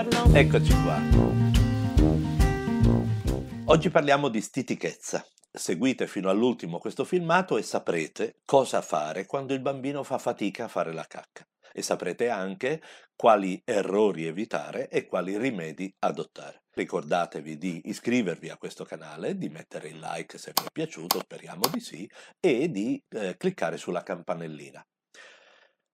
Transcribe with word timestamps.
Buongiorno. 0.00 0.34
Eccoci 0.34 0.72
qua. 0.82 0.98
Oggi 3.66 3.90
parliamo 3.90 4.28
di 4.28 4.40
stitichezza. 4.40 5.22
Seguite 5.52 6.06
fino 6.06 6.30
all'ultimo 6.30 6.78
questo 6.78 7.04
filmato 7.04 7.58
e 7.58 7.62
saprete 7.62 8.36
cosa 8.46 8.80
fare 8.80 9.26
quando 9.26 9.52
il 9.52 9.60
bambino 9.60 10.02
fa 10.02 10.16
fatica 10.16 10.64
a 10.64 10.68
fare 10.68 10.94
la 10.94 11.04
cacca 11.04 11.46
e 11.70 11.82
saprete 11.82 12.30
anche 12.30 12.80
quali 13.14 13.60
errori 13.62 14.24
evitare 14.24 14.88
e 14.88 15.04
quali 15.04 15.36
rimedi 15.36 15.94
adottare. 15.98 16.62
Ricordatevi 16.70 17.58
di 17.58 17.82
iscrivervi 17.84 18.48
a 18.48 18.56
questo 18.56 18.84
canale, 18.86 19.36
di 19.36 19.50
mettere 19.50 19.88
il 19.88 19.98
like 19.98 20.38
se 20.38 20.52
vi 20.54 20.64
è 20.64 20.70
piaciuto, 20.72 21.18
speriamo 21.18 21.68
di 21.70 21.80
sì, 21.80 22.10
e 22.40 22.70
di 22.70 23.02
eh, 23.10 23.36
cliccare 23.36 23.76
sulla 23.76 24.02
campanellina. 24.02 24.82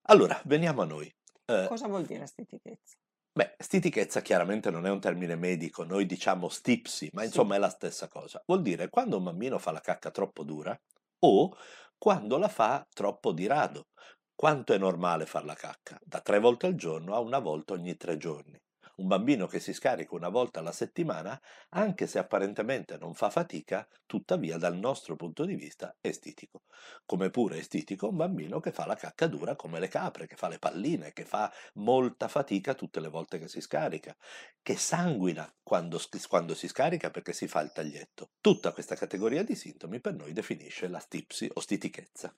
Allora, 0.03 0.41
veniamo 0.45 0.83
a 0.83 0.85
noi. 0.85 1.13
Eh, 1.47 1.67
Cosa 1.67 1.89
vuol 1.89 2.05
dire 2.05 2.25
stitichezza? 2.27 2.99
Beh, 3.37 3.55
stitichezza 3.59 4.23
chiaramente 4.23 4.71
non 4.71 4.87
è 4.87 4.91
un 4.91 4.99
termine 4.99 5.37
medico, 5.37 5.85
noi 5.85 6.07
diciamo 6.07 6.49
stipsi, 6.49 7.11
ma 7.13 7.23
insomma 7.23 7.51
sì. 7.51 7.57
è 7.57 7.59
la 7.59 7.69
stessa 7.69 8.09
cosa. 8.09 8.43
Vuol 8.47 8.63
dire 8.63 8.89
quando 8.89 9.19
un 9.19 9.25
bambino 9.25 9.59
fa 9.59 9.73
la 9.73 9.81
cacca 9.81 10.11
troppo 10.11 10.43
dura 10.43 10.75
o 11.21 11.55
quando 11.99 12.39
la 12.39 12.49
fa 12.49 12.87
troppo 12.93 13.33
di 13.33 13.47
rado. 13.47 13.89
Quanto 14.35 14.73
è 14.73 14.79
normale 14.79 15.27
far 15.27 15.45
la 15.45 15.55
cacca? 15.55 15.99
Da 16.03 16.21
tre 16.21 16.39
volte 16.41 16.67
al 16.67 16.75
giorno 16.77 17.15
a 17.15 17.21
una 17.21 17.39
volta 17.39 17.75
ogni 17.75 17.97
tre 17.97 18.17
giorni. 18.17 18.59
Un 18.97 19.09
bambino 19.09 19.47
che 19.47 19.59
si 19.59 19.73
scarica 19.73 20.15
una 20.15 20.29
volta 20.29 20.61
alla 20.61 20.73
settimana, 20.73 21.39
anche 21.71 22.07
se 22.07 22.19
apparentemente 22.19 22.97
non 22.99 23.15
fa 23.15 23.31
fatica, 23.31 23.87
tuttavia 24.07 24.57
dal 24.59 24.77
nostro 24.77 25.17
punto 25.17 25.45
di 25.45 25.55
vista 25.55 25.97
è 26.01 26.13
stitico. 26.13 26.63
Come 27.07 27.31
pure 27.31 27.59
è 27.59 27.63
stitico 27.63 28.09
un 28.09 28.17
bambino 28.17 28.59
che 28.61 28.73
fa 28.73 28.87
la 28.87 28.95
cacca 28.95 29.27
dura 29.27 29.55
come 29.57 29.81
le 29.81 29.89
capre, 29.89 30.27
che 30.27 30.37
fa 30.37 30.49
le 30.49 30.59
palline, 30.59 31.13
che 31.13 31.25
fa 31.25 31.53
molta 31.75 32.29
fatica 32.29 32.75
tutte 32.75 33.01
le 33.01 33.09
volte 33.09 33.39
che 33.39 33.49
si 33.49 33.61
scarica, 33.61 34.17
che 34.63 34.77
sanguina 34.77 35.51
quando, 35.63 36.01
quando 36.29 36.55
si 36.55 36.69
scarica 36.69 37.11
perché 37.11 37.33
si 37.35 37.49
fa 37.49 37.61
il 37.61 37.73
taglietto. 37.73 38.31
Tutta 38.41 38.73
questa 38.73 38.95
categoria 38.95 39.43
di 39.43 39.55
sintomi 39.55 40.01
per 40.01 40.15
noi 40.15 40.33
definisce 40.33 40.89
la 40.89 41.01
stipsi 41.01 41.51
o 41.53 41.61
stitichezza. 41.61 42.35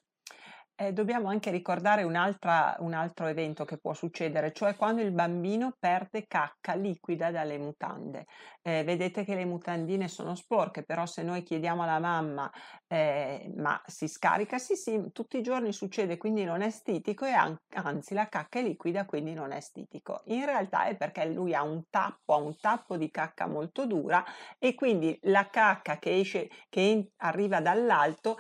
Eh, 0.81 0.93
dobbiamo 0.93 1.27
anche 1.29 1.51
ricordare 1.51 2.05
un, 2.05 2.15
altro 2.15 3.27
evento 3.27 3.65
che 3.65 3.79
può 3.79 3.95
succedere, 3.95 4.53
cioè 4.53 4.77
quando 4.77 5.03
il 5.03 5.11
bambino 5.11 5.75
perde 5.77 6.29
cacca 6.29 6.75
liquida 6.75 7.33
dalle 7.33 7.59
mutande. 7.59 8.27
Eh, 8.62 8.84
vedete 8.84 9.25
che 9.25 9.34
le 9.34 9.45
mutandine 9.45 10.06
sono 10.06 10.37
sporche, 10.37 10.84
però 10.84 11.05
se 11.05 11.25
noi 11.25 11.43
chiediamo 11.43 11.83
alla 11.83 11.99
mamma 11.99 12.49
eh, 12.87 13.53
ma 13.56 13.83
si 13.87 14.06
scarica, 14.06 14.59
sì 14.59 14.77
sì, 14.77 15.11
tutti 15.12 15.39
i 15.39 15.43
giorni 15.43 15.73
succede, 15.73 16.17
quindi 16.17 16.45
non 16.45 16.61
è 16.61 16.71
stitico 16.71 17.25
e 17.25 17.33
an- 17.33 17.59
anzi 17.75 18.15
la 18.15 18.29
cacca 18.29 18.61
è 18.61 18.62
liquida, 18.62 19.05
quindi 19.05 19.34
non 19.34 19.51
è 19.51 19.59
stitico. 19.59 20.23
In 20.27 20.45
realtà 20.45 20.84
è 20.84 20.97
perché 20.97 21.27
lui 21.27 21.55
ha 21.55 21.62
un 21.65 21.83
tappo, 21.91 22.34
ha 22.34 22.37
un 22.37 22.56
tappo 22.56 22.97
di 22.97 23.11
cacca 23.11 23.49
molto 23.49 23.84
dura 23.84 24.25
e 24.59 24.77
quindi 24.77 25.19
la 25.23 25.49
cacca 25.51 25.99
che 25.99 26.21
esce, 26.21 26.49
che 26.69 27.11
arriva 27.17 27.61
dall'alto 27.61 28.39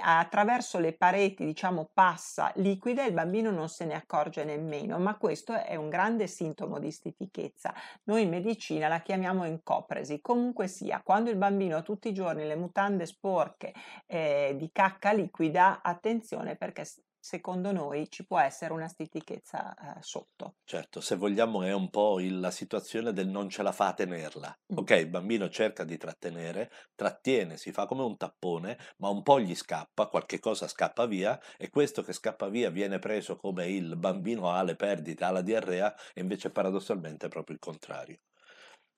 attraverso 0.00 0.78
le 0.78 0.92
pareti, 0.92 1.44
diciamo, 1.44 1.90
passa 1.92 2.52
liquida 2.56 3.04
e 3.04 3.08
il 3.08 3.12
bambino 3.12 3.50
non 3.50 3.68
se 3.68 3.84
ne 3.84 3.94
accorge 3.94 4.44
nemmeno, 4.44 4.98
ma 4.98 5.16
questo 5.16 5.52
è 5.52 5.76
un 5.76 5.88
grande 5.88 6.26
sintomo 6.26 6.78
di 6.78 6.90
stitichezza. 6.90 7.74
Noi 8.04 8.22
in 8.22 8.28
medicina 8.28 8.88
la 8.88 9.00
chiamiamo 9.00 9.44
encopresi. 9.44 10.20
Comunque 10.20 10.68
sia, 10.68 11.02
quando 11.02 11.30
il 11.30 11.36
bambino 11.36 11.76
ha 11.76 11.82
tutti 11.82 12.08
i 12.08 12.14
giorni 12.14 12.46
le 12.46 12.56
mutande 12.56 13.06
sporche 13.06 13.72
eh, 14.06 14.54
di 14.56 14.70
cacca 14.72 15.12
liquida, 15.12 15.80
attenzione 15.82 16.56
perché 16.56 16.84
secondo 17.22 17.70
noi 17.70 18.10
ci 18.10 18.26
può 18.26 18.40
essere 18.40 18.72
una 18.72 18.88
stitichezza 18.88 19.74
eh, 19.74 20.02
sotto. 20.02 20.56
Certo, 20.64 21.00
se 21.00 21.14
vogliamo 21.14 21.62
è 21.62 21.72
un 21.72 21.88
po' 21.88 22.18
il, 22.18 22.40
la 22.40 22.50
situazione 22.50 23.12
del 23.12 23.28
non 23.28 23.48
ce 23.48 23.62
la 23.62 23.70
fa 23.70 23.88
a 23.88 23.94
tenerla. 23.94 24.58
Mm. 24.72 24.76
Ok, 24.78 24.90
il 24.90 25.06
bambino 25.08 25.48
cerca 25.48 25.84
di 25.84 25.96
trattenere, 25.96 26.72
trattiene, 26.96 27.56
si 27.56 27.70
fa 27.70 27.86
come 27.86 28.02
un 28.02 28.16
tappone, 28.16 28.76
ma 28.96 29.08
un 29.08 29.22
po' 29.22 29.38
gli 29.38 29.54
scappa, 29.54 30.08
qualche 30.08 30.40
cosa 30.40 30.66
scappa 30.66 31.06
via 31.06 31.40
e 31.56 31.70
questo 31.70 32.02
che 32.02 32.12
scappa 32.12 32.48
via 32.48 32.70
viene 32.70 32.98
preso 32.98 33.36
come 33.36 33.68
il 33.68 33.94
bambino 33.96 34.50
ha 34.50 34.62
le 34.64 34.74
perdite, 34.74 35.24
ha 35.24 35.30
la 35.30 35.42
diarrea 35.42 35.94
e 36.12 36.20
invece 36.22 36.50
paradossalmente 36.50 37.26
è 37.26 37.28
proprio 37.28 37.54
il 37.54 37.62
contrario. 37.62 38.18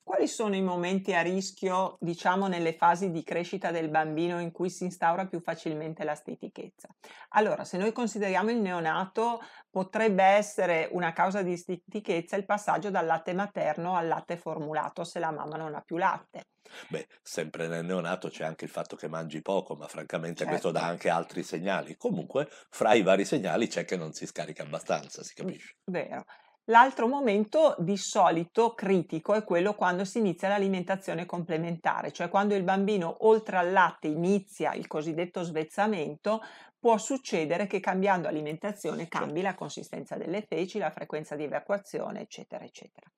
Quali 0.04 0.28
sono 0.28 0.54
i 0.54 0.60
momenti 0.60 1.14
a 1.14 1.22
rischio, 1.22 1.96
diciamo, 1.98 2.46
nelle 2.46 2.74
fasi 2.74 3.10
di 3.10 3.24
crescita 3.24 3.70
del 3.70 3.88
bambino 3.88 4.38
in 4.38 4.52
cui 4.52 4.68
si 4.68 4.84
instaura 4.84 5.26
più 5.26 5.40
facilmente 5.40 6.04
la 6.04 6.14
stitichezza? 6.14 6.88
Allora, 7.30 7.64
se 7.64 7.78
noi 7.78 7.90
consideriamo 7.90 8.50
il 8.50 8.60
neonato, 8.60 9.40
potrebbe 9.70 10.22
essere 10.22 10.90
una 10.92 11.14
causa 11.14 11.40
di 11.40 11.56
stitichezza 11.56 12.36
il 12.36 12.44
passaggio 12.44 12.90
dal 12.90 13.06
latte 13.06 13.32
materno 13.32 13.96
al 13.96 14.06
latte 14.06 14.36
formulato 14.36 15.04
se 15.04 15.18
la 15.18 15.30
mamma 15.30 15.56
non 15.56 15.74
ha 15.74 15.80
più 15.80 15.96
latte. 15.96 16.48
Beh, 16.88 17.06
sempre 17.22 17.66
nel 17.66 17.86
neonato 17.86 18.28
c'è 18.28 18.44
anche 18.44 18.66
il 18.66 18.70
fatto 18.70 18.96
che 18.96 19.08
mangi 19.08 19.40
poco, 19.40 19.74
ma 19.74 19.88
francamente 19.88 20.44
certo. 20.44 20.50
questo 20.50 20.70
dà 20.70 20.80
certo. 20.80 20.92
anche 20.92 21.08
altri 21.08 21.42
segnali. 21.42 21.96
Comunque, 21.96 22.46
fra 22.68 22.92
i 22.92 23.00
vari 23.00 23.24
segnali 23.24 23.68
c'è 23.68 23.86
che 23.86 23.96
non 23.96 24.12
si 24.12 24.26
scarica 24.26 24.64
abbastanza, 24.64 25.22
si 25.22 25.32
capisce. 25.32 25.76
Vero. 25.84 26.24
L'altro 26.68 27.06
momento 27.06 27.74
di 27.78 27.98
solito 27.98 28.72
critico 28.72 29.34
è 29.34 29.44
quello 29.44 29.74
quando 29.74 30.06
si 30.06 30.16
inizia 30.18 30.48
l'alimentazione 30.48 31.26
complementare, 31.26 32.10
cioè 32.10 32.30
quando 32.30 32.54
il 32.54 32.62
bambino 32.62 33.26
oltre 33.26 33.58
al 33.58 33.70
latte 33.70 34.06
inizia 34.06 34.72
il 34.72 34.86
cosiddetto 34.86 35.42
svezzamento, 35.42 36.40
può 36.78 36.96
succedere 36.96 37.66
che 37.66 37.80
cambiando 37.80 38.28
alimentazione 38.28 39.08
cambi 39.08 39.42
la 39.42 39.54
consistenza 39.54 40.16
delle 40.16 40.40
feci, 40.40 40.78
la 40.78 40.90
frequenza 40.90 41.36
di 41.36 41.44
evacuazione, 41.44 42.22
eccetera, 42.22 42.64
eccetera. 42.64 43.10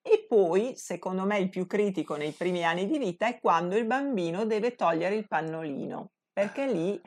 E 0.00 0.24
poi, 0.26 0.74
secondo 0.76 1.24
me, 1.24 1.38
il 1.38 1.50
più 1.50 1.66
critico 1.66 2.16
nei 2.16 2.32
primi 2.32 2.64
anni 2.64 2.86
di 2.86 2.96
vita 2.96 3.26
è 3.26 3.40
quando 3.40 3.76
il 3.76 3.84
bambino 3.84 4.46
deve 4.46 4.74
togliere 4.74 5.16
il 5.16 5.26
pannolino, 5.26 6.12
perché 6.32 6.66
lì 6.66 6.98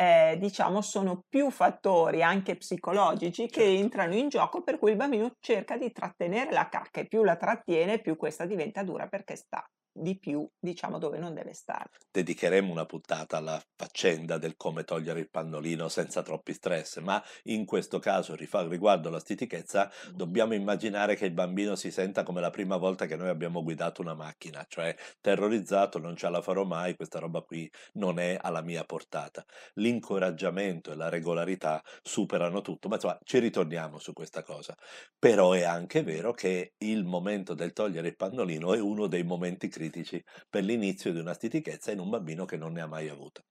eh, 0.00 0.36
diciamo, 0.38 0.80
sono 0.80 1.24
più 1.28 1.50
fattori 1.50 2.22
anche 2.22 2.56
psicologici 2.56 3.46
che 3.46 3.62
certo. 3.62 3.80
entrano 3.80 4.14
in 4.14 4.28
gioco 4.28 4.62
per 4.62 4.78
cui 4.78 4.92
il 4.92 4.96
bambino 4.96 5.34
cerca 5.40 5.76
di 5.76 5.90
trattenere 5.90 6.52
la 6.52 6.68
cacca 6.68 7.00
e 7.00 7.06
più 7.06 7.24
la 7.24 7.34
trattiene 7.34 8.00
più 8.00 8.16
questa 8.16 8.44
diventa 8.44 8.84
dura 8.84 9.08
perché 9.08 9.34
sta 9.34 9.68
di 10.00 10.18
più, 10.18 10.48
diciamo, 10.58 10.98
dove 10.98 11.18
non 11.18 11.34
deve 11.34 11.52
stare. 11.52 11.90
Dedicheremo 12.10 12.70
una 12.70 12.86
puntata 12.86 13.36
alla 13.36 13.60
faccenda 13.76 14.38
del 14.38 14.56
come 14.56 14.84
togliere 14.84 15.20
il 15.20 15.30
pannolino 15.30 15.88
senza 15.88 16.22
troppi 16.22 16.52
stress, 16.52 16.98
ma 17.00 17.22
in 17.44 17.64
questo 17.64 17.98
caso, 17.98 18.34
riguardo 18.34 19.08
alla 19.08 19.18
stitichezza, 19.18 19.90
dobbiamo 20.14 20.54
immaginare 20.54 21.16
che 21.16 21.26
il 21.26 21.32
bambino 21.32 21.74
si 21.76 21.90
senta 21.90 22.22
come 22.22 22.40
la 22.40 22.50
prima 22.50 22.76
volta 22.76 23.06
che 23.06 23.16
noi 23.16 23.28
abbiamo 23.28 23.62
guidato 23.62 24.00
una 24.00 24.14
macchina, 24.14 24.64
cioè 24.68 24.94
terrorizzato, 25.20 25.98
non 25.98 26.16
ce 26.16 26.28
la 26.28 26.40
farò 26.40 26.64
mai, 26.64 26.94
questa 26.94 27.18
roba 27.18 27.42
qui 27.42 27.70
non 27.94 28.18
è 28.18 28.38
alla 28.40 28.62
mia 28.62 28.84
portata. 28.84 29.44
L'incoraggiamento 29.74 30.92
e 30.92 30.94
la 30.96 31.08
regolarità 31.08 31.82
superano 32.02 32.60
tutto, 32.60 32.88
ma 32.88 32.94
insomma 32.94 33.18
ci 33.24 33.38
ritorniamo 33.38 33.98
su 33.98 34.12
questa 34.12 34.42
cosa. 34.42 34.76
Però 35.18 35.52
è 35.52 35.64
anche 35.64 36.02
vero 36.02 36.32
che 36.32 36.74
il 36.78 37.04
momento 37.04 37.54
del 37.54 37.72
togliere 37.72 38.08
il 38.08 38.16
pannolino 38.16 38.74
è 38.74 38.80
uno 38.80 39.08
dei 39.08 39.24
momenti 39.24 39.68
critici 39.68 39.86
critici 39.88 40.22
per 40.48 40.64
l'inizio 40.64 41.12
di 41.12 41.18
una 41.18 41.32
stitichezza 41.34 41.90
in 41.90 42.00
un 42.00 42.10
bambino 42.10 42.44
che 42.44 42.56
non 42.56 42.72
ne 42.72 42.82
ha 42.82 42.86
mai 42.86 43.08
avuta. 43.08 43.42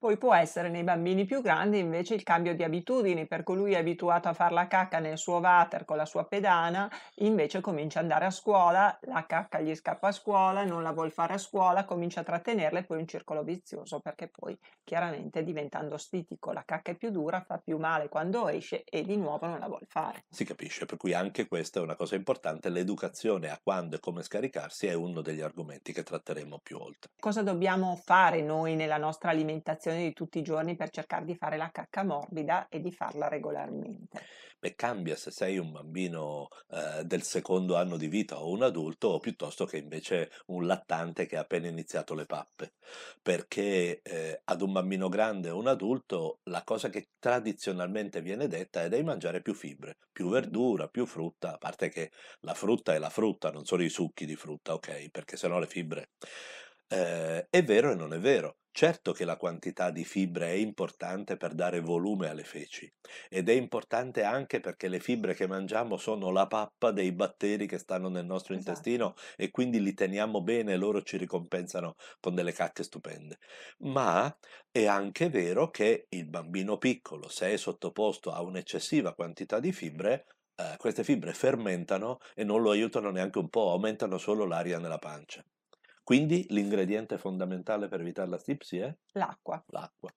Poi 0.00 0.16
può 0.16 0.34
essere 0.34 0.70
nei 0.70 0.82
bambini 0.82 1.26
più 1.26 1.42
grandi 1.42 1.78
invece 1.78 2.14
il 2.14 2.22
cambio 2.22 2.54
di 2.54 2.62
abitudini, 2.62 3.26
per 3.26 3.42
cui 3.42 3.56
lui 3.56 3.74
è 3.74 3.76
abituato 3.76 4.28
a 4.28 4.32
fare 4.32 4.54
la 4.54 4.66
cacca 4.66 4.98
nel 4.98 5.18
suo 5.18 5.40
water 5.40 5.84
con 5.84 5.98
la 5.98 6.06
sua 6.06 6.24
pedana, 6.24 6.90
invece 7.16 7.60
comincia 7.60 7.98
ad 7.98 8.06
andare 8.06 8.24
a 8.24 8.30
scuola, 8.30 8.98
la 9.02 9.26
cacca 9.26 9.60
gli 9.60 9.74
scappa 9.74 10.08
a 10.08 10.12
scuola, 10.12 10.64
non 10.64 10.82
la 10.82 10.92
vuole 10.92 11.10
fare 11.10 11.34
a 11.34 11.38
scuola, 11.38 11.84
comincia 11.84 12.20
a 12.20 12.22
trattenerla 12.22 12.78
e 12.78 12.84
poi 12.84 12.96
un 12.96 13.06
circolo 13.06 13.42
vizioso 13.42 14.00
perché 14.00 14.28
poi 14.28 14.58
chiaramente 14.84 15.42
diventando 15.42 15.98
stitico 15.98 16.50
la 16.52 16.62
cacca 16.64 16.92
è 16.92 16.94
più 16.94 17.10
dura, 17.10 17.42
fa 17.42 17.58
più 17.58 17.76
male 17.76 18.08
quando 18.08 18.48
esce 18.48 18.84
e 18.84 19.02
di 19.02 19.18
nuovo 19.18 19.48
non 19.48 19.58
la 19.58 19.66
vuole 19.66 19.84
fare. 19.86 20.24
Si 20.30 20.46
capisce, 20.46 20.86
per 20.86 20.96
cui 20.96 21.12
anche 21.12 21.46
questa 21.46 21.78
è 21.78 21.82
una 21.82 21.94
cosa 21.94 22.14
importante, 22.14 22.70
l'educazione 22.70 23.50
a 23.50 23.60
quando 23.62 23.96
e 23.96 24.00
come 24.00 24.22
scaricarsi 24.22 24.86
è 24.86 24.94
uno 24.94 25.20
degli 25.20 25.42
argomenti 25.42 25.92
che 25.92 26.04
tratteremo 26.04 26.58
più 26.62 26.78
oltre. 26.78 27.10
Cosa 27.20 27.42
dobbiamo 27.42 28.00
fare 28.02 28.40
noi 28.40 28.76
nella 28.76 28.96
nostra 28.96 29.28
alimentazione? 29.28 29.88
Di 29.96 30.12
tutti 30.12 30.38
i 30.38 30.42
giorni 30.42 30.76
per 30.76 30.90
cercare 30.90 31.24
di 31.24 31.34
fare 31.36 31.56
la 31.56 31.70
cacca 31.70 32.04
morbida 32.04 32.68
e 32.68 32.80
di 32.80 32.92
farla 32.92 33.28
regolarmente. 33.28 34.26
Beh, 34.62 34.74
cambia 34.74 35.16
se 35.16 35.30
sei 35.30 35.56
un 35.56 35.72
bambino 35.72 36.48
eh, 36.68 37.02
del 37.04 37.22
secondo 37.22 37.76
anno 37.76 37.96
di 37.96 38.08
vita 38.08 38.42
o 38.42 38.50
un 38.50 38.62
adulto 38.62 39.08
o 39.08 39.18
piuttosto 39.18 39.64
che 39.64 39.78
invece 39.78 40.30
un 40.48 40.66
lattante 40.66 41.24
che 41.24 41.38
ha 41.38 41.40
appena 41.40 41.68
iniziato 41.68 42.14
le 42.14 42.26
pappe. 42.26 42.74
Perché 43.22 44.02
eh, 44.02 44.42
ad 44.44 44.60
un 44.60 44.72
bambino 44.72 45.08
grande 45.08 45.48
o 45.48 45.56
un 45.56 45.66
adulto 45.66 46.40
la 46.44 46.62
cosa 46.62 46.90
che 46.90 47.08
tradizionalmente 47.18 48.20
viene 48.20 48.48
detta 48.48 48.82
è 48.82 48.90
devi 48.90 49.02
mangiare 49.02 49.40
più 49.40 49.54
fibre, 49.54 49.96
più 50.12 50.28
verdura, 50.28 50.88
più 50.88 51.06
frutta, 51.06 51.54
a 51.54 51.58
parte 51.58 51.88
che 51.88 52.10
la 52.40 52.52
frutta 52.52 52.92
è 52.92 52.98
la 52.98 53.10
frutta, 53.10 53.50
non 53.50 53.64
sono 53.64 53.82
i 53.82 53.88
succhi 53.88 54.26
di 54.26 54.36
frutta, 54.36 54.74
ok? 54.74 55.08
Perché 55.10 55.36
sennò 55.38 55.58
le 55.58 55.66
fibre... 55.66 56.10
Eh, 56.92 57.46
è 57.48 57.62
vero 57.62 57.92
e 57.92 57.94
non 57.94 58.12
è 58.12 58.18
vero 58.18 58.59
Certo 58.72 59.12
che 59.12 59.24
la 59.24 59.36
quantità 59.36 59.90
di 59.90 60.04
fibre 60.04 60.48
è 60.48 60.54
importante 60.54 61.36
per 61.36 61.54
dare 61.54 61.80
volume 61.80 62.28
alle 62.28 62.44
feci 62.44 62.92
ed 63.28 63.48
è 63.48 63.52
importante 63.52 64.22
anche 64.24 64.58
perché 64.60 64.88
le 64.88 64.98
fibre 65.00 65.34
che 65.34 65.46
mangiamo 65.46 65.96
sono 65.96 66.30
la 66.30 66.46
pappa 66.46 66.90
dei 66.92 67.12
batteri 67.12 67.66
che 67.66 67.78
stanno 67.78 68.08
nel 68.08 68.24
nostro 68.24 68.54
Esatto. 68.54 68.54
intestino 68.54 69.14
e 69.36 69.50
quindi 69.50 69.80
li 69.82 69.92
teniamo 69.94 70.40
bene 70.42 70.72
e 70.72 70.76
loro 70.76 71.02
ci 71.02 71.16
ricompensano 71.16 71.94
con 72.20 72.34
delle 72.34 72.52
cacche 72.52 72.82
stupende. 72.84 73.38
Ma 73.78 74.34
è 74.70 74.86
anche 74.86 75.28
vero 75.30 75.70
che 75.70 76.06
il 76.08 76.26
bambino 76.28 76.78
piccolo, 76.78 77.28
se 77.28 77.52
è 77.52 77.56
sottoposto 77.56 78.30
a 78.32 78.40
un'eccessiva 78.42 79.14
quantità 79.14 79.58
di 79.60 79.72
fibre, 79.72 80.26
eh, 80.56 80.74
queste 80.78 81.04
fibre 81.04 81.34
fermentano 81.34 82.18
e 82.34 82.44
non 82.44 82.62
lo 82.62 82.70
aiutano 82.70 83.10
neanche 83.10 83.38
un 83.38 83.48
po', 83.48 83.70
aumentano 83.72 84.16
solo 84.18 84.44
l'aria 84.44 84.78
nella 84.78 84.98
pancia. 84.98 85.44
Quindi 86.10 86.44
l'ingrediente 86.48 87.18
fondamentale 87.18 87.86
per 87.86 88.00
evitare 88.00 88.28
la 88.28 88.36
stipsi 88.36 88.78
è 88.78 88.92
L'acqua. 89.12 89.62
l'acqua. 89.68 90.10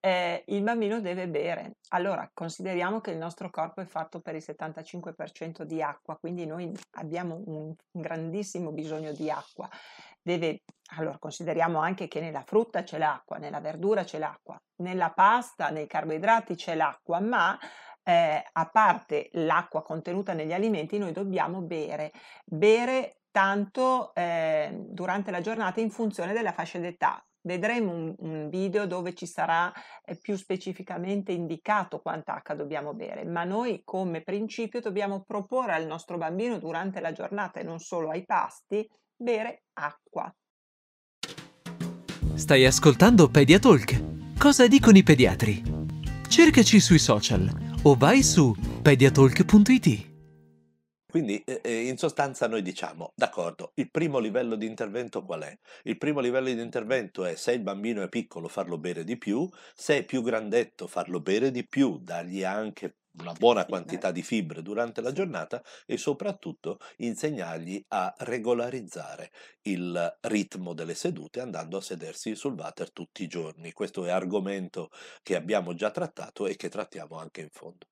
Eh, 0.00 0.44
il 0.46 0.62
bambino 0.62 1.02
deve 1.02 1.28
bere. 1.28 1.76
Allora, 1.90 2.30
consideriamo 2.32 3.02
che 3.02 3.10
il 3.10 3.18
nostro 3.18 3.50
corpo 3.50 3.82
è 3.82 3.84
fatto 3.84 4.20
per 4.22 4.34
il 4.34 4.42
75% 4.42 5.64
di 5.64 5.82
acqua, 5.82 6.16
quindi 6.16 6.46
noi 6.46 6.72
abbiamo 6.92 7.42
un 7.48 7.74
grandissimo 7.90 8.72
bisogno 8.72 9.12
di 9.12 9.28
acqua. 9.28 9.68
Deve, 10.22 10.62
allora, 10.96 11.18
consideriamo 11.18 11.80
anche 11.80 12.08
che 12.08 12.20
nella 12.20 12.40
frutta 12.40 12.82
c'è 12.82 12.96
l'acqua, 12.96 13.36
nella 13.36 13.60
verdura 13.60 14.04
c'è 14.04 14.16
l'acqua, 14.16 14.58
nella 14.76 15.10
pasta, 15.10 15.68
nei 15.68 15.86
carboidrati 15.86 16.54
c'è 16.54 16.74
l'acqua, 16.74 17.20
ma 17.20 17.58
eh, 18.02 18.42
a 18.50 18.70
parte 18.70 19.28
l'acqua 19.32 19.82
contenuta 19.82 20.32
negli 20.32 20.54
alimenti, 20.54 20.96
noi 20.96 21.12
dobbiamo 21.12 21.60
bere. 21.60 22.10
Bere 22.42 23.18
tanto 23.36 24.14
eh, 24.14 24.70
durante 24.88 25.30
la 25.30 25.42
giornata 25.42 25.78
in 25.80 25.90
funzione 25.90 26.32
della 26.32 26.52
fascia 26.52 26.78
d'età. 26.78 27.22
Vedremo 27.42 27.92
un, 27.92 28.14
un 28.20 28.48
video 28.48 28.86
dove 28.86 29.12
ci 29.12 29.26
sarà 29.26 29.70
eh, 30.06 30.16
più 30.18 30.36
specificamente 30.36 31.32
indicato 31.32 32.00
quanta 32.00 32.36
acqua 32.36 32.54
dobbiamo 32.54 32.94
bere, 32.94 33.26
ma 33.26 33.44
noi 33.44 33.82
come 33.84 34.22
principio 34.22 34.80
dobbiamo 34.80 35.22
proporre 35.26 35.74
al 35.74 35.84
nostro 35.84 36.16
bambino 36.16 36.58
durante 36.58 36.98
la 37.00 37.12
giornata 37.12 37.60
e 37.60 37.62
non 37.62 37.78
solo 37.78 38.08
ai 38.08 38.24
pasti 38.24 38.88
bere 39.14 39.64
acqua. 39.74 40.34
Stai 42.36 42.64
ascoltando 42.64 43.28
Pediatalk. 43.28 44.38
Cosa 44.38 44.66
dicono 44.66 44.96
i 44.96 45.02
pediatri? 45.02 45.62
Cercaci 46.26 46.80
sui 46.80 46.98
social 46.98 47.50
o 47.82 47.94
vai 47.96 48.22
su 48.22 48.54
pediatalk.it. 48.80 50.15
Quindi 51.06 51.42
eh, 51.44 51.86
in 51.86 51.96
sostanza 51.96 52.46
noi 52.48 52.62
diciamo, 52.62 53.12
d'accordo, 53.16 53.72
il 53.76 53.90
primo 53.90 54.18
livello 54.18 54.56
di 54.56 54.66
intervento 54.66 55.24
qual 55.24 55.42
è? 55.42 55.58
Il 55.84 55.98
primo 55.98 56.20
livello 56.20 56.46
di 56.52 56.60
intervento 56.60 57.24
è 57.24 57.34
se 57.36 57.52
il 57.52 57.62
bambino 57.62 58.02
è 58.02 58.08
piccolo 58.08 58.48
farlo 58.48 58.76
bere 58.78 59.04
di 59.04 59.16
più, 59.16 59.48
se 59.74 59.98
è 59.98 60.04
più 60.04 60.22
grandetto 60.22 60.86
farlo 60.86 61.20
bere 61.20 61.50
di 61.50 61.66
più, 61.66 61.98
dargli 61.98 62.42
anche 62.44 62.96
una 63.20 63.32
buona 63.32 63.64
quantità 63.64 64.10
di 64.10 64.22
fibre 64.22 64.62
durante 64.62 65.00
la 65.00 65.12
giornata 65.12 65.62
e 65.86 65.96
soprattutto 65.96 66.78
insegnargli 66.98 67.84
a 67.88 68.14
regolarizzare 68.18 69.30
il 69.62 70.18
ritmo 70.22 70.74
delle 70.74 70.94
sedute 70.94 71.40
andando 71.40 71.76
a 71.76 71.80
sedersi 71.80 72.34
sul 72.34 72.54
water 72.54 72.92
tutti 72.92 73.22
i 73.22 73.28
giorni. 73.28 73.72
Questo 73.72 74.04
è 74.04 74.10
argomento 74.10 74.90
che 75.22 75.34
abbiamo 75.34 75.74
già 75.74 75.90
trattato 75.90 76.46
e 76.46 76.56
che 76.56 76.68
trattiamo 76.68 77.18
anche 77.18 77.40
in 77.40 77.50
fondo. 77.50 77.86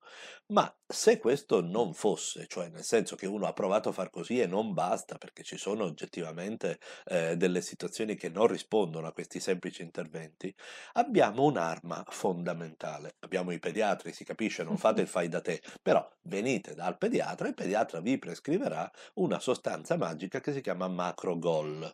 Ma 0.49 0.73
se 0.87 1.19
questo 1.19 1.61
non 1.61 1.95
fosse, 1.95 2.47
cioè 2.47 2.69
nel 2.69 2.85
senso 2.85 3.17
che 3.17 3.27
uno 3.27 3.47
ha 3.47 3.53
provato 3.53 3.89
a 3.89 3.93
far 3.93 4.11
così 4.11 4.41
e 4.41 4.47
non 4.47 4.73
basta 4.75 5.17
perché 5.17 5.43
ci 5.43 5.57
sono 5.57 5.85
oggettivamente 5.85 6.79
eh, 7.07 7.37
delle 7.37 7.63
situazioni 7.63 8.15
che 8.15 8.29
non 8.29 8.47
rispondono 8.47 9.07
a 9.07 9.13
questi 9.13 9.41
semplici 9.41 9.83
interventi, 9.83 10.55
abbiamo 10.93 11.45
un'arma 11.45 12.05
fondamentale. 12.09 13.15
Abbiamo 13.21 13.53
i 13.53 13.59
pediatri, 13.59 14.13
si 14.13 14.25
capisce, 14.25 14.63
non 14.63 14.77
fate 14.77 15.01
il 15.03 15.09
fai 15.15 15.29
da 15.29 15.41
te, 15.41 15.63
però 15.81 16.05
venite 16.23 16.75
dal 16.75 16.99
pediatra 16.99 17.47
e 17.47 17.51
il 17.51 17.55
pediatra 17.55 18.01
vi 18.01 18.19
prescriverà 18.19 18.91
una 19.15 19.39
sostanza 19.39 19.97
magica 19.97 20.41
che 20.41 20.53
si 20.53 20.61
chiama 20.61 20.89
macrogol. 20.89 21.89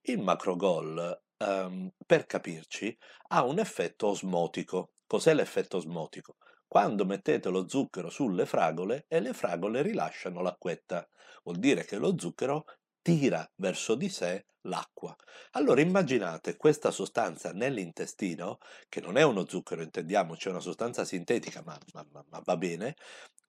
Il 0.00 0.22
macrogol, 0.22 1.20
um, 1.36 1.90
per 2.06 2.24
capirci, 2.24 2.96
ha 3.28 3.44
un 3.44 3.58
effetto 3.58 4.06
osmotico. 4.06 4.92
Cos'è 5.06 5.34
l'effetto 5.34 5.76
osmotico? 5.76 6.36
Quando 6.66 7.04
mettete 7.04 7.50
lo 7.50 7.68
zucchero 7.68 8.08
sulle 8.08 8.46
fragole 8.46 9.04
e 9.06 9.20
le 9.20 9.34
fragole 9.34 9.82
rilasciano 9.82 10.40
l'acquetta, 10.40 11.06
vuol 11.44 11.58
dire 11.58 11.84
che 11.84 11.98
lo 11.98 12.14
zucchero 12.16 12.64
tira 13.02 13.46
verso 13.56 13.94
di 13.94 14.08
sé 14.08 14.46
l'acqua. 14.62 15.14
Allora 15.52 15.80
immaginate 15.80 16.56
questa 16.56 16.90
sostanza 16.90 17.52
nell'intestino, 17.52 18.58
che 18.88 19.00
non 19.00 19.16
è 19.16 19.22
uno 19.22 19.46
zucchero, 19.46 19.82
intendiamoci, 19.82 20.48
è 20.48 20.50
una 20.50 20.60
sostanza 20.60 21.04
sintetica, 21.04 21.62
ma, 21.64 21.78
ma, 21.92 22.06
ma, 22.10 22.24
ma 22.28 22.40
va 22.44 22.56
bene, 22.56 22.94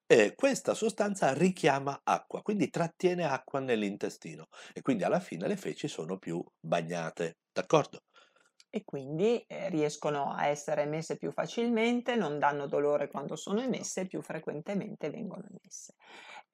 e 0.06 0.34
questa 0.36 0.74
sostanza 0.74 1.34
richiama 1.34 2.02
acqua, 2.04 2.42
quindi 2.42 2.70
trattiene 2.70 3.26
acqua 3.26 3.60
nell'intestino 3.60 4.48
e 4.74 4.82
quindi 4.82 5.04
alla 5.04 5.20
fine 5.20 5.48
le 5.48 5.56
feci 5.58 5.88
sono 5.88 6.18
più 6.18 6.44
bagnate, 6.60 7.38
d'accordo? 7.52 8.02
E 8.70 8.84
quindi 8.84 9.40
eh, 9.48 9.70
riescono 9.70 10.34
a 10.34 10.48
essere 10.48 10.82
emesse 10.82 11.16
più 11.18 11.32
facilmente, 11.32 12.16
non 12.16 12.40
danno 12.40 12.66
dolore 12.68 13.08
quando 13.08 13.36
sono 13.36 13.62
emesse 13.62 14.02
e 14.02 14.08
più 14.08 14.22
frequentemente 14.22 15.10
vengono 15.12 15.46
emesse. 15.48 15.94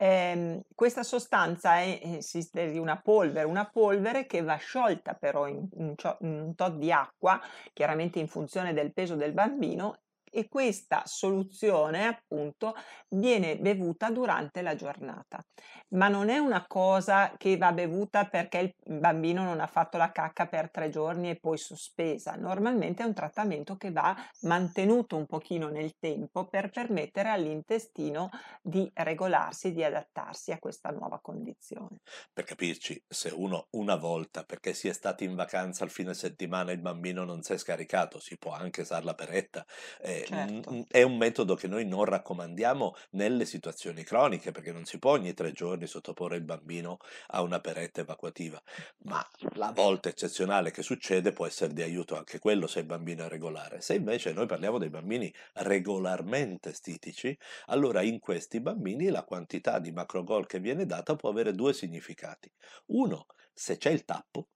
Eh, 0.02 0.62
questa 0.76 1.04
sostanza 1.04 1.80
è, 1.80 2.00
esiste 2.02 2.72
di 2.72 2.78
una 2.78 3.02
polvere, 3.02 3.46
una 3.46 3.70
polvere 3.70 4.26
che 4.26 4.42
va 4.42 4.56
sciolta 4.56 5.14
però 5.14 5.46
in, 5.46 5.68
in 5.74 5.96
un 6.20 6.56
tot 6.56 6.76
di 6.78 6.90
acqua, 6.90 7.42
chiaramente 7.74 8.18
in 8.18 8.30
funzione 8.30 8.74
del 8.74 8.94
peso 8.94 9.16
del 9.16 9.34
bambino, 9.34 10.00
e 10.32 10.48
questa 10.48 11.04
soluzione 11.06 12.08
appunto 12.08 12.74
viene 13.10 13.58
bevuta 13.58 14.10
durante 14.10 14.62
la 14.62 14.76
giornata. 14.76 15.44
Ma 15.90 16.08
non 16.08 16.30
è 16.30 16.38
una 16.38 16.66
cosa 16.68 17.34
che 17.38 17.58
va 17.58 17.72
bevuta 17.72 18.26
perché 18.26 18.76
il 18.86 19.00
bambino 19.00 19.44
non 19.44 19.60
ha 19.60 19.68
fatto 19.68 19.98
la 19.98 20.12
cacca 20.12 20.48
per 20.48 20.70
tre 20.70 20.90
giorni 20.90 21.30
e 21.30 21.40
poi 21.40 21.58
sospesa. 21.58 22.36
Normalmente 22.36 23.04
è 23.04 23.06
un 23.06 23.14
trattamento 23.14 23.76
che 23.76 23.92
va 23.92 24.16
mantenuto 24.42 25.16
un 25.16 25.26
pochino 25.26 25.70
nel 25.70 25.94
tempo 26.00 26.48
per 26.48 26.70
permettere 26.70 27.30
all'intestino 27.30 28.30
di 28.62 28.90
regolarsi, 28.94 29.72
di 29.72 29.84
adattarsi 29.84 30.52
a 30.52 30.60
questa 30.60 30.90
nuova 30.90 31.20
condizione. 31.22 31.98
Per 32.32 32.44
capirci, 32.44 33.02
se 33.08 33.30
uno 33.30 33.68
una 33.72 33.96
volta 33.96 34.44
perché 34.44 34.74
si 34.74 34.88
è 34.88 34.94
stati 34.94 35.24
in 35.24 35.36
vacanza 35.36 35.84
al 35.84 35.90
fine 35.90 36.14
settimana 36.14 36.72
il 36.72 36.82
bambino 36.82 37.24
non 37.24 37.42
si 37.42 37.54
è 37.54 37.58
scaricato, 37.58 38.20
si 38.20 38.38
può 38.38 38.52
anche 38.52 38.82
usare 38.82 39.06
la 39.06 39.14
peretta. 39.14 39.66
Eh, 40.02 40.19
certo. 40.26 40.86
è 40.90 41.02
un 41.02 41.18
metodo 41.18 41.56
che 41.56 41.68
noi 41.68 41.86
non 41.86 42.06
raccomandiamo 42.06 42.96
nelle 43.12 43.46
situazioni 43.46 44.04
croniche 44.04 44.52
perché 44.52 44.72
non 44.72 44.86
si 44.86 45.00
può 45.00 45.12
ogni 45.12 45.34
tre 45.34 45.52
giorni 45.52 45.88
sottoporre 45.88 46.38
il 46.38 46.44
bambino 46.44 46.98
a 47.28 47.42
una 47.42 47.60
peretta 47.60 48.02
evacuativa, 48.02 48.62
ma 49.04 49.26
la 49.56 49.72
volta 49.72 50.10
eccezionale 50.10 50.72
che 50.72 50.84
succede 50.84 51.32
può 51.32 51.46
essere 51.46 51.74
di 51.74 51.82
aiuto 51.82 52.16
anche 52.16 52.40
quello 52.40 52.68
se 52.68 52.80
il 52.80 52.86
bambino 52.86 53.26
è 53.26 53.30
regolare. 53.30 53.82
Se 53.82 53.96
invece 53.96 54.34
noi 54.34 54.46
parliamo 54.46 54.78
dei 54.78 54.90
bambini 54.90 55.34
regolarmente 55.54 56.74
stitici, 56.74 57.38
allora 57.68 58.02
in 58.02 58.20
questi 58.20 58.60
bambini 58.60 59.10
la 59.10 59.24
quantità 59.24 59.80
di 59.80 59.92
macrogol 59.92 60.46
che 60.46 60.60
viene 60.60 60.86
data 60.86 61.16
può 61.16 61.30
avere 61.30 61.54
due 61.54 61.74
significati. 61.74 62.52
Uno, 62.88 63.26
se 63.54 63.78
c'è 63.78 63.90
il 63.90 64.06
tappo, 64.06 64.48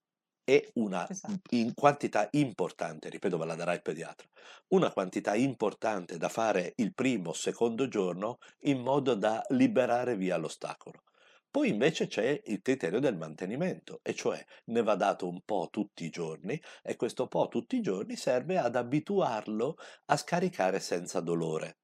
è 0.44 0.68
una 0.74 1.08
esatto. 1.08 1.40
in 1.50 1.74
quantità 1.74 2.28
importante, 2.32 3.08
ripeto, 3.08 3.38
ve 3.38 3.46
la 3.46 3.54
darà 3.54 3.72
il 3.72 3.82
pediatra, 3.82 4.28
una 4.68 4.92
quantità 4.92 5.34
importante 5.34 6.16
da 6.18 6.28
fare 6.28 6.72
il 6.76 6.94
primo 6.94 7.30
o 7.30 7.32
secondo 7.32 7.88
giorno 7.88 8.38
in 8.60 8.80
modo 8.80 9.14
da 9.14 9.42
liberare 9.48 10.16
via 10.16 10.36
l'ostacolo. 10.36 11.02
Poi 11.50 11.68
invece 11.68 12.08
c'è 12.08 12.40
il 12.46 12.60
criterio 12.62 12.98
del 12.98 13.16
mantenimento, 13.16 14.00
e 14.02 14.12
cioè 14.12 14.44
ne 14.66 14.82
va 14.82 14.96
dato 14.96 15.28
un 15.28 15.40
po' 15.44 15.68
tutti 15.70 16.04
i 16.04 16.10
giorni 16.10 16.60
e 16.82 16.96
questo 16.96 17.28
po' 17.28 17.46
tutti 17.48 17.76
i 17.76 17.80
giorni 17.80 18.16
serve 18.16 18.58
ad 18.58 18.74
abituarlo 18.74 19.76
a 20.06 20.16
scaricare 20.16 20.80
senza 20.80 21.20
dolore. 21.20 21.78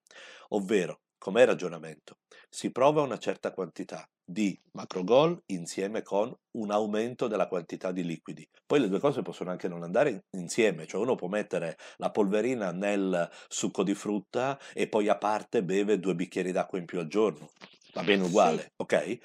Ovvero, 0.48 1.02
com'è 1.18 1.42
il 1.42 1.46
ragionamento? 1.46 2.18
Si 2.48 2.72
prova 2.72 3.02
una 3.02 3.18
certa 3.18 3.52
quantità, 3.52 4.08
di 4.30 4.58
macrogol 4.72 5.42
insieme 5.46 6.02
con 6.02 6.34
un 6.52 6.70
aumento 6.70 7.26
della 7.26 7.48
quantità 7.48 7.90
di 7.90 8.04
liquidi. 8.04 8.48
Poi 8.64 8.80
le 8.80 8.88
due 8.88 9.00
cose 9.00 9.22
possono 9.22 9.50
anche 9.50 9.68
non 9.68 9.82
andare 9.82 10.26
insieme, 10.30 10.86
cioè 10.86 11.00
uno 11.00 11.16
può 11.16 11.28
mettere 11.28 11.76
la 11.96 12.10
polverina 12.10 12.70
nel 12.70 13.28
succo 13.48 13.82
di 13.82 13.94
frutta 13.94 14.58
e 14.72 14.88
poi 14.88 15.08
a 15.08 15.16
parte 15.16 15.64
beve 15.64 15.98
due 15.98 16.14
bicchieri 16.14 16.52
d'acqua 16.52 16.78
in 16.78 16.84
più 16.84 17.00
al 17.00 17.08
giorno. 17.08 17.50
Va 17.92 18.02
bene 18.04 18.24
uguale, 18.24 18.62
sì. 18.62 18.68
ok? 18.76 19.18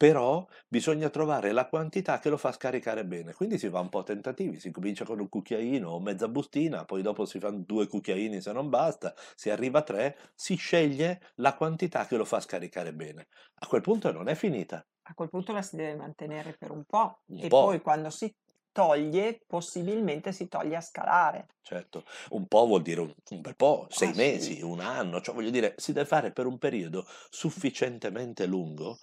Però 0.00 0.46
bisogna 0.66 1.10
trovare 1.10 1.52
la 1.52 1.68
quantità 1.68 2.18
che 2.18 2.30
lo 2.30 2.38
fa 2.38 2.52
scaricare 2.52 3.04
bene. 3.04 3.34
Quindi 3.34 3.58
si 3.58 3.68
va 3.68 3.80
un 3.80 3.90
po' 3.90 3.98
a 3.98 4.02
tentativi, 4.04 4.58
si 4.58 4.70
comincia 4.70 5.04
con 5.04 5.20
un 5.20 5.28
cucchiaino 5.28 5.90
o 5.90 6.00
mezza 6.00 6.26
bustina, 6.28 6.84
poi 6.86 7.02
dopo 7.02 7.26
si 7.26 7.38
fanno 7.38 7.62
due 7.66 7.86
cucchiaini 7.86 8.40
se 8.40 8.52
non 8.52 8.70
basta, 8.70 9.14
si 9.34 9.50
arriva 9.50 9.80
a 9.80 9.82
tre, 9.82 10.16
si 10.34 10.54
sceglie 10.56 11.20
la 11.36 11.54
quantità 11.54 12.06
che 12.06 12.16
lo 12.16 12.24
fa 12.24 12.40
scaricare 12.40 12.94
bene. 12.94 13.28
A 13.56 13.66
quel 13.66 13.82
punto 13.82 14.10
non 14.10 14.28
è 14.28 14.34
finita. 14.34 14.84
A 15.02 15.14
quel 15.14 15.28
punto 15.28 15.52
la 15.52 15.60
si 15.60 15.76
deve 15.76 15.94
mantenere 15.94 16.56
per 16.56 16.70
un 16.70 16.84
po' 16.86 17.24
un 17.28 17.46
e 17.46 17.52
po'. 17.52 17.66
poi 17.66 17.82
quando 17.82 18.08
si 18.08 18.34
toglie, 18.72 19.42
possibilmente 19.46 20.32
si 20.32 20.48
toglie 20.48 20.76
a 20.76 20.80
scalare. 20.80 21.48
Certo, 21.62 22.04
un 22.30 22.46
po' 22.48 22.66
vuol 22.66 22.82
dire 22.82 23.00
un, 23.00 23.14
un 23.30 23.40
bel 23.42 23.54
po', 23.54 23.86
sei 23.90 24.12
Ah, 24.12 24.14
mesi, 24.14 24.60
sì. 24.60 24.62
un 24.62 24.80
anno, 24.80 25.20
cioè 25.20 25.34
voglio 25.34 25.50
dire, 25.50 25.74
si 25.76 25.92
deve 25.92 26.06
fare 26.06 26.32
per 26.32 26.46
un 26.46 26.58
periodo 26.58 27.06
sufficientemente 27.28 28.46
lungo 28.46 28.98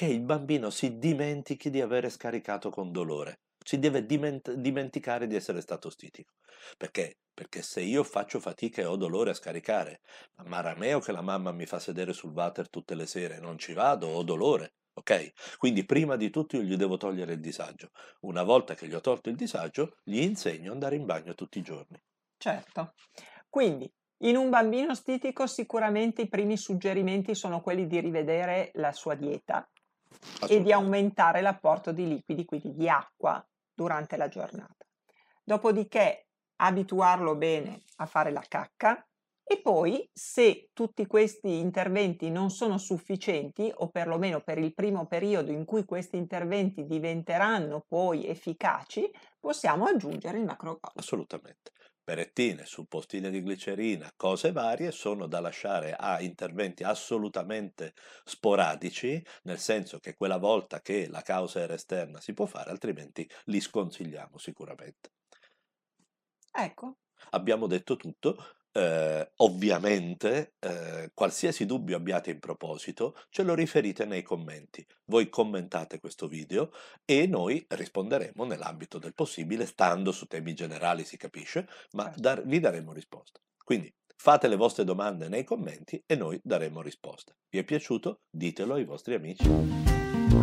che 0.00 0.06
il 0.06 0.22
bambino 0.22 0.70
si 0.70 0.96
dimentichi 0.96 1.68
di 1.68 1.82
avere 1.82 2.08
scaricato 2.08 2.70
con 2.70 2.90
dolore, 2.90 3.40
si 3.62 3.78
deve 3.78 4.06
diment- 4.06 4.54
dimenticare 4.54 5.26
di 5.26 5.36
essere 5.36 5.60
stato 5.60 5.90
stitico. 5.90 6.36
Perché? 6.78 7.18
Perché 7.34 7.60
se 7.60 7.82
io 7.82 8.02
faccio 8.02 8.40
fatica 8.40 8.80
e 8.80 8.86
ho 8.86 8.96
dolore 8.96 9.32
a 9.32 9.34
scaricare, 9.34 10.00
ma 10.36 10.44
marameo 10.44 11.00
che 11.00 11.12
la 11.12 11.20
mamma 11.20 11.52
mi 11.52 11.66
fa 11.66 11.78
sedere 11.78 12.14
sul 12.14 12.32
water 12.32 12.70
tutte 12.70 12.94
le 12.94 13.04
sere, 13.04 13.40
non 13.40 13.58
ci 13.58 13.74
vado, 13.74 14.06
ho 14.06 14.22
dolore. 14.22 14.72
Ok? 14.94 15.58
Quindi 15.58 15.84
prima 15.84 16.16
di 16.16 16.30
tutto 16.30 16.56
io 16.56 16.62
gli 16.62 16.76
devo 16.76 16.96
togliere 16.96 17.34
il 17.34 17.40
disagio. 17.40 17.90
Una 18.20 18.42
volta 18.42 18.74
che 18.74 18.86
gli 18.88 18.94
ho 18.94 19.02
tolto 19.02 19.28
il 19.28 19.36
disagio, 19.36 19.98
gli 20.02 20.20
insegno 20.20 20.68
ad 20.68 20.72
andare 20.76 20.96
in 20.96 21.04
bagno 21.04 21.34
tutti 21.34 21.58
i 21.58 21.62
giorni. 21.62 22.02
Certo. 22.38 22.94
Quindi, 23.50 23.86
in 24.22 24.36
un 24.36 24.48
bambino 24.48 24.94
stitico 24.94 25.46
sicuramente 25.46 26.22
i 26.22 26.28
primi 26.30 26.56
suggerimenti 26.56 27.34
sono 27.34 27.60
quelli 27.60 27.86
di 27.86 28.00
rivedere 28.00 28.70
la 28.76 28.92
sua 28.92 29.14
dieta 29.14 29.68
e 30.48 30.62
di 30.62 30.72
aumentare 30.72 31.40
l'apporto 31.40 31.92
di 31.92 32.06
liquidi, 32.06 32.44
quindi 32.44 32.74
di 32.74 32.88
acqua, 32.88 33.44
durante 33.72 34.16
la 34.16 34.28
giornata. 34.28 34.86
Dopodiché 35.42 36.26
abituarlo 36.56 37.36
bene 37.36 37.80
a 37.96 38.06
fare 38.06 38.30
la 38.30 38.44
cacca 38.46 39.04
e 39.42 39.60
poi, 39.60 40.08
se 40.12 40.70
tutti 40.72 41.06
questi 41.06 41.58
interventi 41.58 42.30
non 42.30 42.50
sono 42.50 42.78
sufficienti, 42.78 43.72
o 43.74 43.88
perlomeno 43.88 44.42
per 44.42 44.58
il 44.58 44.72
primo 44.74 45.06
periodo 45.06 45.50
in 45.50 45.64
cui 45.64 45.84
questi 45.84 46.16
interventi 46.16 46.86
diventeranno 46.86 47.84
poi 47.88 48.28
efficaci, 48.28 49.10
possiamo 49.40 49.86
aggiungere 49.86 50.38
il 50.38 50.44
macrocosmo. 50.44 51.00
Assolutamente. 51.00 51.72
Perettine, 52.10 52.66
suppostine 52.66 53.30
di 53.30 53.40
glicerina, 53.40 54.12
cose 54.16 54.50
varie 54.50 54.90
sono 54.90 55.28
da 55.28 55.38
lasciare 55.38 55.94
a 55.94 56.20
interventi 56.20 56.82
assolutamente 56.82 57.94
sporadici, 58.24 59.24
nel 59.44 59.60
senso 59.60 60.00
che 60.00 60.16
quella 60.16 60.38
volta 60.38 60.80
che 60.80 61.06
la 61.08 61.22
causa 61.22 61.60
era 61.60 61.74
esterna 61.74 62.20
si 62.20 62.34
può 62.34 62.46
fare, 62.46 62.70
altrimenti 62.70 63.30
li 63.44 63.60
sconsigliamo 63.60 64.38
sicuramente. 64.38 65.12
Ecco, 66.54 66.96
Abbiamo 67.30 67.66
detto 67.66 67.96
tutto. 67.96 68.36
Eh, 68.72 69.30
ovviamente, 69.36 70.54
eh, 70.58 71.10
qualsiasi 71.14 71.66
dubbio 71.66 71.96
abbiate 71.96 72.30
in 72.30 72.38
proposito, 72.38 73.16
ce 73.30 73.42
lo 73.42 73.54
riferite 73.54 74.04
nei 74.04 74.22
commenti. 74.22 74.86
Voi 75.06 75.28
commentate 75.28 75.98
questo 75.98 76.28
video 76.28 76.70
e 77.04 77.26
noi 77.26 77.64
risponderemo 77.68 78.44
nell'ambito 78.44 78.98
del 78.98 79.14
possibile, 79.14 79.66
stando 79.66 80.12
su 80.12 80.26
temi 80.26 80.54
generali, 80.54 81.04
si 81.04 81.16
capisce, 81.16 81.68
ma 81.92 82.04
certo. 82.04 82.20
dar- 82.20 82.46
vi 82.46 82.60
daremo 82.60 82.92
risposta. 82.92 83.40
Quindi 83.64 83.92
fate 84.16 84.48
le 84.48 84.56
vostre 84.56 84.84
domande 84.84 85.28
nei 85.28 85.44
commenti 85.44 86.02
e 86.06 86.14
noi 86.14 86.38
daremo 86.42 86.82
risposta. 86.82 87.34
Vi 87.48 87.58
è 87.58 87.64
piaciuto? 87.64 88.20
Ditelo 88.30 88.74
ai 88.74 88.84
vostri 88.84 89.14
amici. 89.14 89.48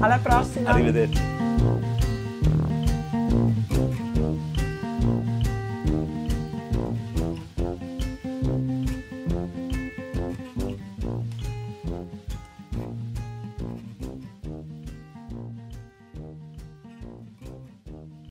Alla 0.01 0.19
prossima! 0.19 0.72
Arrivederci. 0.72 1.76